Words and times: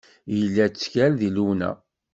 Yella 0.37 0.65
ttkal 0.67 1.13
di 1.21 1.29
Luna. 1.35 1.71